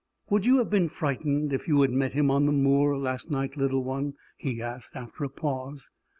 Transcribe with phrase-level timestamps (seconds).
[0.31, 3.55] "Would you have been frightened if you had met him on the moor last night,
[3.55, 5.91] little one?" he asked, after a pause.